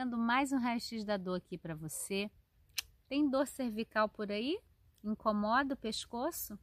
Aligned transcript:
chegando 0.00 0.16
mais 0.16 0.50
um 0.50 0.56
raio-x 0.56 1.04
da 1.04 1.18
dor 1.18 1.34
aqui 1.34 1.58
para 1.58 1.74
você. 1.74 2.30
Tem 3.06 3.28
dor 3.28 3.46
cervical 3.46 4.08
por 4.08 4.32
aí? 4.32 4.58
Incomoda 5.04 5.74
o 5.74 5.76
pescoço? 5.76 6.58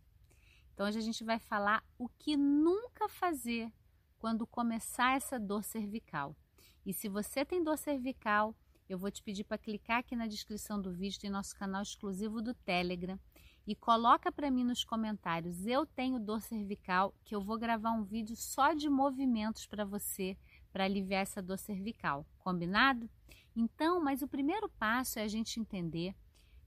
Então 0.74 0.88
hoje 0.88 0.98
a 0.98 1.02
gente 1.02 1.24
vai 1.24 1.38
falar 1.38 1.84
o 2.00 2.10
que 2.10 2.36
nunca 2.36 3.08
fazer 3.08 3.72
quando 4.18 4.48
começar 4.48 5.16
essa 5.16 5.40
dor 5.40 5.64
cervical. 5.64 6.36
E 6.84 6.92
se 6.92 7.08
você 7.08 7.46
tem 7.46 7.64
dor 7.64 7.78
cervical, 7.78 8.56
eu 8.90 8.98
vou 8.98 9.12
te 9.12 9.22
pedir 9.22 9.44
para 9.44 9.60
clicar 9.60 10.00
aqui 10.00 10.16
na 10.16 10.26
descrição 10.26 10.82
do 10.82 10.92
vídeo, 10.92 11.20
tem 11.20 11.30
nosso 11.30 11.56
canal 11.56 11.84
exclusivo 11.84 12.42
do 12.42 12.56
Telegram 12.56 13.20
e 13.68 13.76
coloca 13.76 14.32
para 14.32 14.50
mim 14.50 14.64
nos 14.64 14.84
comentários, 14.84 15.68
eu 15.68 15.86
tenho 15.86 16.20
dor 16.20 16.42
cervical, 16.42 17.14
que 17.24 17.36
eu 17.36 17.42
vou 17.42 17.60
gravar 17.60 17.92
um 17.92 18.04
vídeo 18.04 18.36
só 18.36 18.74
de 18.74 18.90
movimentos 18.90 19.68
para 19.68 19.86
você 19.86 20.36
para 20.72 20.86
aliviar 20.86 21.22
essa 21.22 21.42
dor 21.42 21.58
cervical, 21.58 22.26
combinado? 22.40 23.10
Então, 23.56 24.00
mas 24.02 24.22
o 24.22 24.28
primeiro 24.28 24.70
passo 24.70 25.20
é 25.20 25.24
a 25.24 25.28
gente 25.28 25.60
entender 25.60 26.16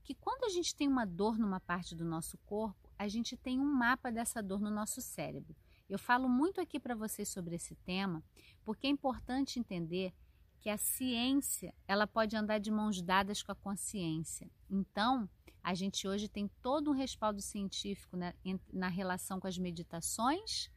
que 0.02 0.14
quando 0.14 0.44
a 0.44 0.48
gente 0.48 0.74
tem 0.74 0.88
uma 0.88 1.04
dor 1.04 1.38
numa 1.38 1.60
parte 1.60 1.94
do 1.94 2.04
nosso 2.04 2.36
corpo, 2.38 2.90
a 2.98 3.06
gente 3.06 3.36
tem 3.36 3.60
um 3.60 3.72
mapa 3.72 4.10
dessa 4.10 4.42
dor 4.42 4.60
no 4.60 4.70
nosso 4.70 5.00
cérebro. 5.00 5.54
Eu 5.88 5.98
falo 5.98 6.28
muito 6.28 6.60
aqui 6.60 6.78
para 6.78 6.94
vocês 6.94 7.28
sobre 7.28 7.56
esse 7.56 7.74
tema, 7.76 8.22
porque 8.64 8.86
é 8.86 8.90
importante 8.90 9.58
entender 9.58 10.12
que 10.58 10.68
a 10.68 10.76
ciência, 10.76 11.74
ela 11.88 12.06
pode 12.06 12.36
andar 12.36 12.58
de 12.58 12.70
mãos 12.70 13.00
dadas 13.00 13.42
com 13.42 13.50
a 13.52 13.56
consciência. 13.56 14.50
Então, 14.68 15.28
a 15.62 15.74
gente 15.74 16.06
hoje 16.06 16.28
tem 16.28 16.48
todo 16.62 16.90
um 16.90 16.94
respaldo 16.94 17.40
científico 17.40 18.16
né, 18.16 18.34
na 18.72 18.88
relação 18.88 19.40
com 19.40 19.46
as 19.46 19.58
meditações 19.58 20.70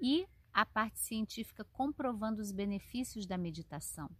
e 0.00 0.26
a 0.52 0.66
parte 0.66 0.98
científica 1.00 1.64
comprovando 1.72 2.40
os 2.40 2.52
benefícios 2.52 3.26
da 3.26 3.38
meditação. 3.38 4.10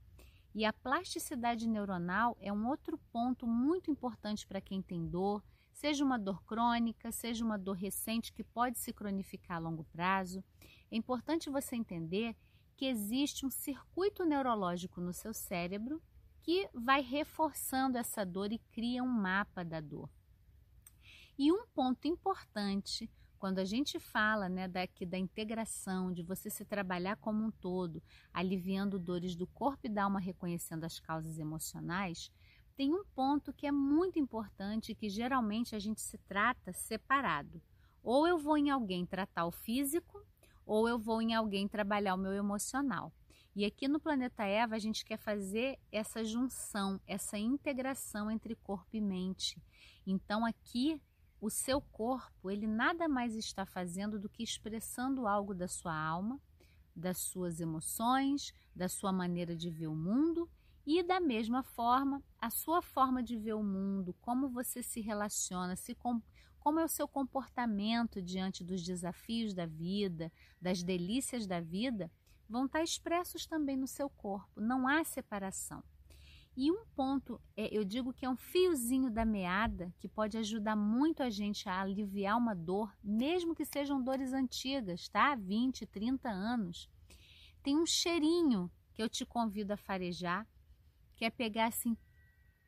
E 0.55 0.65
a 0.65 0.73
plasticidade 0.73 1.69
neuronal 1.69 2.37
é 2.41 2.53
um 2.53 2.67
outro 2.67 2.99
ponto 3.13 3.47
muito 3.47 3.91
importante 3.91 4.47
para 4.47 4.61
quem 4.61 4.83
tem 4.83 5.07
dor, 5.07 5.43
seja 5.73 6.05
uma 6.05 6.19
dor 6.19 6.43
crônica, 6.45 7.13
seja 7.13 7.45
uma 7.45 7.57
dor 7.57 7.75
recente 7.75 8.33
que 8.33 8.43
pode 8.43 8.79
se 8.79 8.93
cronificar 8.93 9.59
a 9.59 9.61
longo 9.61 9.85
prazo. 9.85 10.43
É 10.91 10.97
importante 10.97 11.49
você 11.49 11.77
entender 11.77 12.37
que 12.77 12.87
existe 12.87 13.47
um 13.47 13.51
circuito 13.51 14.25
neurológico 14.25 15.01
no 15.01 15.13
seu 15.13 15.33
cérebro 15.33 16.03
que 16.43 16.69
vai 16.75 17.01
reforçando 17.01 17.99
essa 17.99 18.25
dor 18.25 18.53
e 18.53 18.59
cria 18.73 19.03
um 19.03 19.09
mapa 19.09 19.63
da 19.63 19.81
dor. 19.81 20.11
E 21.39 21.53
um 21.53 21.67
ponto 21.69 22.09
importante 22.09 23.11
quando 23.41 23.59
a 23.59 23.65
gente 23.65 23.99
fala 23.99 24.51
né, 24.51 24.69
daqui 24.69 25.07
da 25.07 25.17
integração, 25.17 26.13
de 26.13 26.23
você 26.23 26.51
se 26.51 26.63
trabalhar 26.63 27.17
como 27.17 27.43
um 27.43 27.51
todo, 27.51 28.03
aliviando 28.35 28.99
dores 28.99 29.35
do 29.35 29.47
corpo 29.47 29.87
e 29.87 29.89
da 29.89 30.05
alma, 30.05 30.21
reconhecendo 30.21 30.85
as 30.85 31.01
causas 31.01 31.39
emocionais, 31.39 32.31
tem 32.77 32.93
um 32.93 33.03
ponto 33.03 33.51
que 33.51 33.67
é 33.67 33.73
muito 33.73 34.19
importante 34.19 34.95
que 34.95 35.09
geralmente 35.09 35.75
a 35.75 35.79
gente 35.79 36.03
se 36.03 36.19
trata 36.19 36.75
separado. 36.75 37.63
Ou 38.03 38.29
eu 38.29 38.39
vou 38.39 38.59
em 38.59 38.69
alguém 38.69 39.07
tratar 39.07 39.47
o 39.47 39.51
físico, 39.51 40.23
ou 40.67 40.87
eu 40.87 40.99
vou 40.99 41.23
em 41.23 41.35
alguém 41.35 41.67
trabalhar 41.67 42.15
o 42.15 42.19
meu 42.19 42.33
emocional. 42.33 43.11
E 43.57 43.65
aqui 43.65 43.89
no 43.89 43.99
Planeta 43.99 44.45
Eva 44.45 44.77
a 44.77 44.79
gente 44.79 45.03
quer 45.03 45.17
fazer 45.17 45.79
essa 45.91 46.23
junção, 46.23 47.01
essa 47.07 47.39
integração 47.39 48.31
entre 48.31 48.55
corpo 48.55 48.91
e 48.93 49.01
mente. 49.01 49.61
Então 50.07 50.45
aqui 50.45 51.01
o 51.41 51.49
seu 51.49 51.81
corpo, 51.81 52.51
ele 52.51 52.67
nada 52.67 53.09
mais 53.09 53.35
está 53.35 53.65
fazendo 53.65 54.19
do 54.19 54.29
que 54.29 54.43
expressando 54.43 55.27
algo 55.27 55.55
da 55.55 55.67
sua 55.67 55.95
alma, 55.95 56.41
das 56.95 57.19
suas 57.19 57.61
emoções, 57.61 58.53
da 58.75 58.89
sua 58.89 59.13
maneira 59.13 59.57
de 59.57 59.71
ver 59.71 59.87
o 59.87 59.95
mundo 59.95 60.49
e 60.87 61.03
da 61.03 61.21
mesma 61.21 61.63
forma, 61.63 62.23
a 62.39 62.51
sua 62.51 62.83
forma 62.83 63.23
de 63.23 63.37
ver 63.37 63.55
o 63.55 63.63
mundo, 63.63 64.15
como 64.21 64.49
você 64.49 64.83
se 64.83 65.01
relaciona, 65.01 65.77
se 65.77 65.95
com, 65.95 66.21
como 66.59 66.81
é 66.81 66.85
o 66.85 66.89
seu 66.89 67.09
comportamento 67.09 68.21
diante 68.21 68.63
dos 68.63 68.83
desafios 68.83 69.55
da 69.55 69.67
vida, 69.67 70.33
das 70.61 70.83
delícias 70.83 71.47
da 71.47 71.61
vida, 71.61 72.11
vão 72.49 72.67
estar 72.67 72.83
expressos 72.83 73.47
também 73.47 73.77
no 73.77 73.87
seu 73.87 74.11
corpo. 74.11 74.61
Não 74.61 74.89
há 74.89 75.05
separação. 75.05 75.83
E 76.57 76.71
um 76.71 76.85
ponto, 76.97 77.41
é, 77.57 77.69
eu 77.75 77.85
digo 77.85 78.13
que 78.13 78.27
é 78.27 78.29
um 78.29 78.37
fiozinho 78.37 79.11
da 79.11 79.25
meada 79.25 79.95
que 79.99 80.09
pode 80.09 80.37
ajudar 80.37 80.77
muito 80.77 81.23
a 81.23 81.31
gente 81.31 81.69
a 81.69 81.81
aliviar 81.81 82.37
uma 82.37 82.55
dor, 82.55 82.93
mesmo 83.03 83.55
que 83.55 83.65
sejam 83.65 84.03
dores 84.03 84.33
antigas, 84.33 85.09
tá? 85.09 85.35
20, 85.37 85.87
30 85.87 86.29
anos. 86.29 86.89
Tem 87.63 87.79
um 87.79 87.87
cheirinho 87.87 88.71
que 88.93 89.03
eu 89.03 89.09
te 89.09 89.25
convido 89.25 89.73
a 89.73 89.77
farejar, 89.77 90.47
que 91.15 91.25
é 91.25 91.31
pegar 91.31 91.67
assim, 91.67 91.97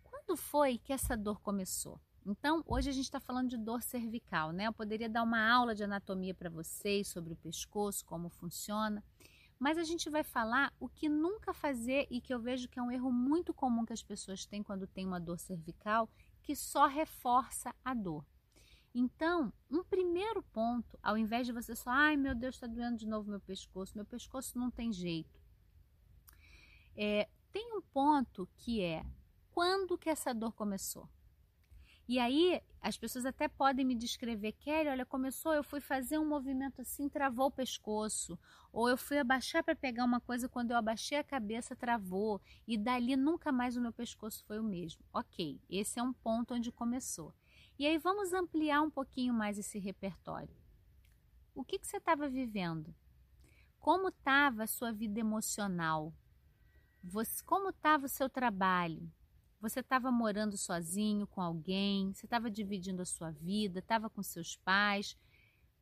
quando 0.02 0.36
foi 0.36 0.78
que 0.78 0.92
essa 0.92 1.16
dor 1.16 1.40
começou? 1.40 2.00
Então, 2.24 2.62
hoje 2.66 2.88
a 2.88 2.92
gente 2.92 3.04
está 3.04 3.18
falando 3.18 3.50
de 3.50 3.56
dor 3.56 3.82
cervical, 3.82 4.52
né? 4.52 4.68
Eu 4.68 4.72
poderia 4.72 5.08
dar 5.08 5.24
uma 5.24 5.50
aula 5.52 5.74
de 5.74 5.82
anatomia 5.82 6.32
para 6.32 6.48
vocês 6.48 7.08
sobre 7.08 7.32
o 7.32 7.36
pescoço, 7.36 8.04
como 8.04 8.28
funciona. 8.28 9.02
Mas 9.62 9.78
a 9.78 9.84
gente 9.84 10.10
vai 10.10 10.24
falar 10.24 10.74
o 10.80 10.88
que 10.88 11.08
nunca 11.08 11.54
fazer 11.54 12.08
e 12.10 12.20
que 12.20 12.34
eu 12.34 12.40
vejo 12.40 12.68
que 12.68 12.80
é 12.80 12.82
um 12.82 12.90
erro 12.90 13.12
muito 13.12 13.54
comum 13.54 13.86
que 13.86 13.92
as 13.92 14.02
pessoas 14.02 14.44
têm 14.44 14.60
quando 14.60 14.88
tem 14.88 15.06
uma 15.06 15.20
dor 15.20 15.38
cervical, 15.38 16.10
que 16.42 16.56
só 16.56 16.88
reforça 16.88 17.72
a 17.84 17.94
dor. 17.94 18.26
Então, 18.92 19.52
um 19.70 19.84
primeiro 19.84 20.42
ponto, 20.42 20.98
ao 21.00 21.16
invés 21.16 21.46
de 21.46 21.52
você 21.52 21.76
só, 21.76 21.90
ai 21.90 22.16
meu 22.16 22.34
Deus, 22.34 22.56
está 22.56 22.66
doendo 22.66 22.96
de 22.96 23.06
novo 23.06 23.30
meu 23.30 23.38
pescoço, 23.38 23.92
meu 23.94 24.04
pescoço 24.04 24.58
não 24.58 24.68
tem 24.68 24.92
jeito. 24.92 25.40
É, 26.96 27.28
tem 27.52 27.72
um 27.72 27.82
ponto 27.82 28.48
que 28.56 28.82
é 28.82 29.06
quando 29.52 29.96
que 29.96 30.10
essa 30.10 30.34
dor 30.34 30.54
começou? 30.54 31.08
E 32.08 32.18
aí 32.18 32.60
as 32.82 32.98
pessoas 32.98 33.24
até 33.24 33.46
podem 33.46 33.84
me 33.84 33.94
descrever, 33.94 34.52
Kelly, 34.52 34.88
olha, 34.88 35.06
começou, 35.06 35.54
eu 35.54 35.62
fui 35.62 35.80
fazer 35.80 36.18
um 36.18 36.26
movimento 36.26 36.82
assim, 36.82 37.08
travou 37.08 37.46
o 37.46 37.50
pescoço, 37.50 38.36
ou 38.72 38.88
eu 38.88 38.98
fui 38.98 39.18
abaixar 39.18 39.62
para 39.62 39.76
pegar 39.76 40.04
uma 40.04 40.20
coisa, 40.20 40.48
quando 40.48 40.72
eu 40.72 40.76
abaixei 40.76 41.16
a 41.16 41.22
cabeça, 41.22 41.76
travou, 41.76 42.40
e 42.66 42.76
dali 42.76 43.14
nunca 43.14 43.52
mais 43.52 43.76
o 43.76 43.80
meu 43.80 43.92
pescoço 43.92 44.44
foi 44.46 44.58
o 44.58 44.64
mesmo. 44.64 45.04
Ok, 45.12 45.60
esse 45.70 46.00
é 46.00 46.02
um 46.02 46.12
ponto 46.12 46.54
onde 46.54 46.72
começou. 46.72 47.32
E 47.78 47.86
aí 47.86 47.98
vamos 47.98 48.32
ampliar 48.32 48.82
um 48.82 48.90
pouquinho 48.90 49.32
mais 49.32 49.56
esse 49.56 49.78
repertório. 49.78 50.54
O 51.54 51.64
que, 51.64 51.78
que 51.78 51.86
você 51.86 51.98
estava 51.98 52.28
vivendo? 52.28 52.92
Como 53.78 54.08
estava 54.08 54.64
a 54.64 54.66
sua 54.66 54.90
vida 54.92 55.20
emocional? 55.20 56.12
Você, 57.02 57.44
como 57.44 57.70
estava 57.70 58.06
o 58.06 58.08
seu 58.08 58.28
trabalho? 58.28 59.08
Você 59.62 59.78
estava 59.78 60.10
morando 60.10 60.56
sozinho 60.56 61.24
com 61.24 61.40
alguém, 61.40 62.12
você 62.12 62.26
estava 62.26 62.50
dividindo 62.50 63.00
a 63.00 63.04
sua 63.04 63.30
vida, 63.30 63.78
estava 63.78 64.10
com 64.10 64.20
seus 64.20 64.56
pais. 64.56 65.16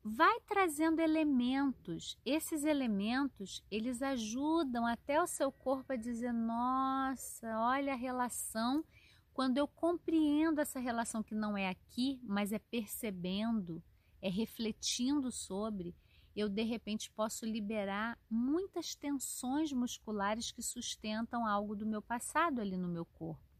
Vai 0.03 0.39
trazendo 0.41 0.99
elementos. 0.99 2.15
Esses 2.23 2.63
elementos, 2.63 3.63
eles 3.71 4.03
ajudam 4.03 4.85
até 4.85 5.19
o 5.19 5.25
seu 5.25 5.51
corpo 5.51 5.93
a 5.93 5.95
dizer: 5.95 6.31
"Nossa, 6.31 7.47
olha 7.57 7.93
a 7.93 7.95
relação". 7.95 8.85
Quando 9.33 9.57
eu 9.57 9.67
compreendo 9.67 10.61
essa 10.61 10.79
relação 10.79 11.23
que 11.23 11.33
não 11.33 11.57
é 11.57 11.67
aqui, 11.67 12.21
mas 12.23 12.51
é 12.51 12.59
percebendo, 12.59 13.81
é 14.21 14.29
refletindo 14.29 15.31
sobre, 15.31 15.95
eu 16.35 16.47
de 16.47 16.61
repente 16.61 17.09
posso 17.09 17.47
liberar 17.47 18.15
muitas 18.29 18.93
tensões 18.93 19.73
musculares 19.73 20.51
que 20.51 20.61
sustentam 20.61 21.47
algo 21.47 21.75
do 21.75 21.87
meu 21.87 22.01
passado 22.03 22.61
ali 22.61 22.77
no 22.77 22.87
meu 22.87 23.05
corpo. 23.05 23.50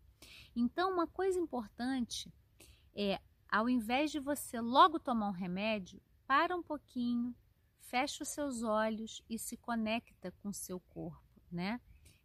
Então, 0.56 0.92
uma 0.92 1.08
coisa 1.08 1.40
importante 1.40 2.32
é, 2.94 3.20
ao 3.50 3.70
invés 3.70 4.12
de 4.12 4.20
você 4.20 4.60
logo 4.60 5.00
tomar 5.00 5.30
um 5.30 5.34
remédio, 5.34 6.02
para 6.28 6.56
um 6.56 6.64
pouquinho, 6.64 7.36
fecha 7.80 8.24
os 8.24 8.30
seus 8.30 8.64
olhos 8.64 9.22
e 9.30 9.38
se 9.38 9.58
conecta 9.58 10.32
com 10.42 10.50
o 10.50 10.54
seu 10.54 10.80
corpo, 10.80 11.42
né? 11.52 11.80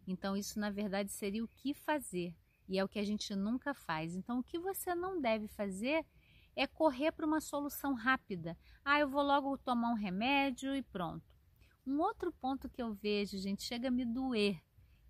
Então, 0.07 0.37
isso 0.37 0.61
na 0.61 0.71
verdade 0.71 1.11
seria 1.11 1.45
o 1.45 1.49
que 1.49 1.75
fazer, 1.75 2.35
e 2.69 2.79
é 2.79 2.85
o 2.85 2.89
que 2.89 2.99
a 2.99 3.05
gente 3.05 3.35
nunca 3.35 3.75
faz. 3.75 4.15
Então, 4.15 4.39
o 4.39 4.45
que 4.45 4.59
você 4.59 4.95
não 4.95 5.21
deve 5.21 5.49
fazer 5.49 6.05
é 6.55 6.67
correr 6.67 7.13
para 7.13 7.27
uma 7.27 7.41
solução 7.41 7.95
rápida. 7.95 8.57
Ah, 8.85 9.01
eu 9.01 9.09
vou 9.09 9.23
logo 9.23 9.59
tomar 9.59 9.91
um 9.91 9.95
remédio 9.95 10.75
e 10.75 10.83
pronto. 10.83 11.25
Um 11.87 12.01
outro 12.01 12.33
ponto 12.33 12.69
que 12.69 12.83
eu 12.83 12.95
vejo, 12.95 13.39
gente, 13.39 13.63
chega 13.63 13.89
a 13.89 13.91
me 13.91 14.05
doer 14.05 14.61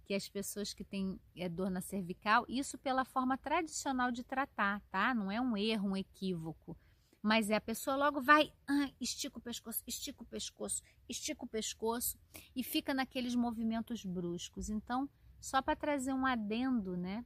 que 0.06 0.14
as 0.14 0.29
pessoas 0.29 0.73
que 0.73 0.85
têm 0.85 1.20
é, 1.35 1.49
dor 1.49 1.69
na 1.69 1.81
cervical, 1.81 2.47
isso 2.49 2.79
pela 2.79 3.05
forma 3.05 3.37
tradicional 3.37 4.12
de 4.12 4.23
tratar, 4.23 4.81
tá? 4.82 5.12
Não 5.12 5.32
é 5.32 5.41
um 5.41 5.56
erro, 5.56 5.91
um 5.91 5.97
equívoco. 5.97 6.76
Mas 7.20 7.50
é 7.50 7.56
a 7.56 7.61
pessoa 7.61 7.97
logo 7.97 8.20
vai, 8.20 8.53
ah, 8.69 8.88
estica 9.00 9.38
o 9.38 9.43
pescoço, 9.43 9.82
estica 9.85 10.23
o 10.23 10.26
pescoço, 10.26 10.81
estica 11.08 11.44
o 11.44 11.49
pescoço 11.49 12.17
e 12.55 12.62
fica 12.62 12.94
naqueles 12.94 13.35
movimentos 13.35 14.05
bruscos. 14.05 14.70
Então, 14.70 15.11
só 15.41 15.61
para 15.61 15.75
trazer 15.75 16.12
um 16.12 16.25
adendo, 16.25 16.97
né? 16.97 17.25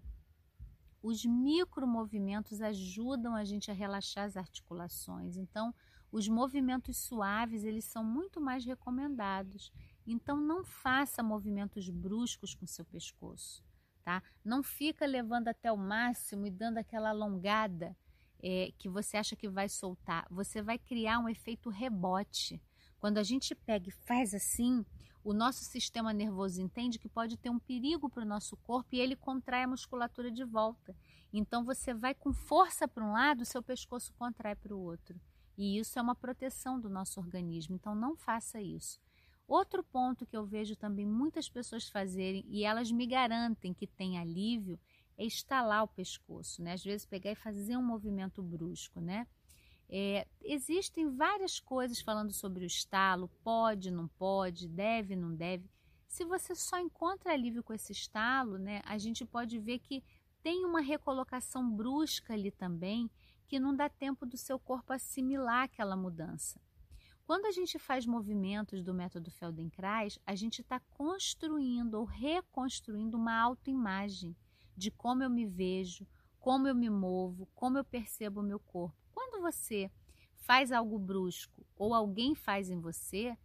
Os 1.02 1.26
micromovimentos 1.26 2.62
ajudam 2.62 3.34
a 3.34 3.44
gente 3.44 3.70
a 3.70 3.74
relaxar 3.74 4.24
as 4.24 4.38
articulações. 4.38 5.36
Então, 5.36 5.74
os 6.10 6.28
movimentos 6.28 6.96
suaves, 6.96 7.62
eles 7.62 7.84
são 7.84 8.02
muito 8.02 8.40
mais 8.40 8.64
recomendados. 8.64 9.70
Então 10.10 10.40
não 10.40 10.64
faça 10.64 11.22
movimentos 11.22 11.88
bruscos 11.88 12.54
com 12.54 12.66
seu 12.66 12.84
pescoço. 12.84 13.62
tá? 14.02 14.22
Não 14.44 14.62
fica 14.62 15.06
levando 15.06 15.48
até 15.48 15.70
o 15.70 15.76
máximo 15.76 16.46
e 16.46 16.50
dando 16.50 16.78
aquela 16.78 17.10
alongada 17.10 17.96
é, 18.42 18.72
que 18.78 18.88
você 18.88 19.16
acha 19.16 19.36
que 19.36 19.48
vai 19.48 19.68
soltar. 19.68 20.26
Você 20.30 20.62
vai 20.62 20.78
criar 20.78 21.18
um 21.18 21.28
efeito 21.28 21.68
rebote. 21.70 22.60
Quando 22.98 23.18
a 23.18 23.22
gente 23.22 23.54
pega 23.54 23.88
e 23.88 23.92
faz 23.92 24.34
assim, 24.34 24.84
o 25.22 25.32
nosso 25.32 25.64
sistema 25.64 26.12
nervoso 26.12 26.60
entende 26.60 26.98
que 26.98 27.08
pode 27.08 27.36
ter 27.36 27.50
um 27.50 27.58
perigo 27.58 28.08
para 28.08 28.22
o 28.22 28.28
nosso 28.28 28.56
corpo 28.56 28.94
e 28.94 29.00
ele 29.00 29.14
contrai 29.14 29.64
a 29.64 29.68
musculatura 29.68 30.30
de 30.30 30.44
volta. 30.44 30.96
Então 31.32 31.64
você 31.64 31.94
vai 31.94 32.14
com 32.14 32.32
força 32.32 32.88
para 32.88 33.04
um 33.04 33.12
lado, 33.12 33.44
seu 33.44 33.62
pescoço 33.62 34.12
contrai 34.14 34.56
para 34.56 34.74
o 34.74 34.80
outro. 34.80 35.20
E 35.56 35.78
isso 35.78 35.98
é 35.98 36.02
uma 36.02 36.14
proteção 36.14 36.80
do 36.80 36.88
nosso 36.88 37.20
organismo. 37.20 37.76
Então 37.76 37.94
não 37.94 38.16
faça 38.16 38.60
isso. 38.60 38.98
Outro 39.50 39.82
ponto 39.82 40.24
que 40.24 40.36
eu 40.36 40.46
vejo 40.46 40.76
também 40.76 41.04
muitas 41.04 41.48
pessoas 41.48 41.88
fazerem 41.88 42.44
e 42.48 42.62
elas 42.62 42.92
me 42.92 43.04
garantem 43.04 43.74
que 43.74 43.84
tem 43.84 44.16
alívio 44.16 44.78
é 45.18 45.24
estalar 45.24 45.82
o 45.82 45.88
pescoço, 45.88 46.62
né? 46.62 46.74
Às 46.74 46.84
vezes 46.84 47.04
pegar 47.04 47.32
e 47.32 47.34
fazer 47.34 47.76
um 47.76 47.82
movimento 47.82 48.44
brusco, 48.44 49.00
né? 49.00 49.26
É, 49.88 50.24
existem 50.40 51.10
várias 51.16 51.58
coisas 51.58 52.00
falando 52.00 52.30
sobre 52.32 52.62
o 52.62 52.66
estalo, 52.68 53.28
pode, 53.42 53.90
não 53.90 54.06
pode, 54.06 54.68
deve, 54.68 55.16
não 55.16 55.34
deve. 55.34 55.68
Se 56.06 56.24
você 56.24 56.54
só 56.54 56.78
encontra 56.78 57.32
alívio 57.32 57.64
com 57.64 57.72
esse 57.72 57.90
estalo, 57.90 58.56
né, 58.56 58.80
a 58.84 58.98
gente 58.98 59.24
pode 59.24 59.58
ver 59.58 59.80
que 59.80 60.00
tem 60.44 60.64
uma 60.64 60.80
recolocação 60.80 61.68
brusca 61.68 62.34
ali 62.34 62.52
também, 62.52 63.10
que 63.48 63.58
não 63.58 63.74
dá 63.74 63.88
tempo 63.88 64.24
do 64.24 64.36
seu 64.36 64.60
corpo 64.60 64.92
assimilar 64.92 65.64
aquela 65.64 65.96
mudança. 65.96 66.60
Quando 67.30 67.46
a 67.46 67.52
gente 67.52 67.78
faz 67.78 68.06
movimentos 68.06 68.82
do 68.82 68.92
método 68.92 69.30
Feldenkrais, 69.30 70.18
a 70.26 70.34
gente 70.34 70.62
está 70.62 70.80
construindo 70.80 71.94
ou 71.94 72.04
reconstruindo 72.04 73.16
uma 73.16 73.40
autoimagem 73.40 74.36
de 74.76 74.90
como 74.90 75.22
eu 75.22 75.30
me 75.30 75.46
vejo, 75.46 76.04
como 76.40 76.66
eu 76.66 76.74
me 76.74 76.90
movo, 76.90 77.48
como 77.54 77.78
eu 77.78 77.84
percebo 77.84 78.40
o 78.40 78.42
meu 78.42 78.58
corpo. 78.58 78.96
Quando 79.12 79.40
você 79.40 79.88
faz 80.38 80.72
algo 80.72 80.98
brusco 80.98 81.64
ou 81.76 81.94
alguém 81.94 82.34
faz 82.34 82.68
em 82.68 82.80
você, 82.80 83.38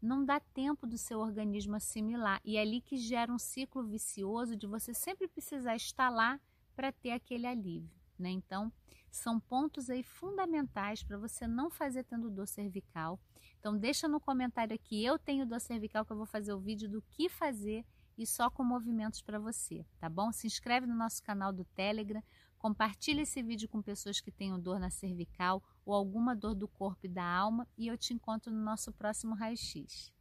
não 0.00 0.24
dá 0.24 0.38
tempo 0.38 0.86
do 0.86 0.96
seu 0.96 1.18
organismo 1.18 1.74
assimilar. 1.74 2.40
E 2.44 2.56
é 2.56 2.60
ali 2.60 2.80
que 2.80 2.96
gera 2.96 3.32
um 3.32 3.40
ciclo 3.40 3.82
vicioso 3.82 4.54
de 4.54 4.68
você 4.68 4.94
sempre 4.94 5.26
precisar 5.26 5.74
estar 5.74 6.10
lá 6.10 6.40
para 6.76 6.92
ter 6.92 7.10
aquele 7.10 7.48
alívio. 7.48 8.01
Né? 8.22 8.30
Então, 8.30 8.72
são 9.10 9.38
pontos 9.38 9.90
aí 9.90 10.02
fundamentais 10.02 11.02
para 11.02 11.18
você 11.18 11.46
não 11.46 11.68
fazer 11.68 12.04
tendo 12.04 12.30
dor 12.30 12.46
cervical. 12.46 13.20
Então 13.58 13.76
deixa 13.76 14.08
no 14.08 14.18
comentário 14.18 14.74
aqui, 14.74 15.04
eu 15.04 15.18
tenho 15.18 15.46
dor 15.46 15.60
cervical 15.60 16.04
que 16.04 16.12
eu 16.12 16.16
vou 16.16 16.26
fazer 16.26 16.52
o 16.52 16.60
vídeo 16.60 16.88
do 16.88 17.02
que 17.02 17.28
fazer 17.28 17.84
e 18.16 18.26
só 18.26 18.48
com 18.48 18.64
movimentos 18.64 19.20
para 19.20 19.38
você, 19.38 19.84
tá 19.98 20.08
bom? 20.08 20.32
Se 20.32 20.46
inscreve 20.46 20.86
no 20.86 20.94
nosso 20.94 21.22
canal 21.22 21.52
do 21.52 21.64
Telegram, 21.64 22.22
compartilha 22.58 23.22
esse 23.22 23.42
vídeo 23.42 23.68
com 23.68 23.82
pessoas 23.82 24.20
que 24.20 24.30
tenham 24.30 24.58
dor 24.58 24.78
na 24.78 24.90
cervical 24.90 25.62
ou 25.84 25.94
alguma 25.94 26.34
dor 26.34 26.54
do 26.54 26.68
corpo 26.68 27.06
e 27.06 27.08
da 27.08 27.24
alma 27.24 27.68
e 27.76 27.88
eu 27.88 27.98
te 27.98 28.14
encontro 28.14 28.52
no 28.52 28.62
nosso 28.62 28.92
próximo 28.92 29.34
raio-x. 29.34 30.12